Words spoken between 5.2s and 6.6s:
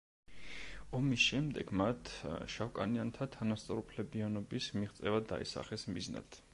დაისახეს მიზნად.